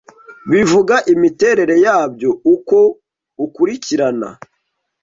[0.51, 2.77] bivuga imiterere yabyo uko
[3.45, 4.29] ukurikirana